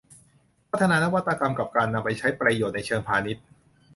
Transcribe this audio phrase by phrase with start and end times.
[0.69, 3.43] พัฒนานวัตกรรมกับการนำไปใช้ประโยชน์ในเชิงพาณิชย์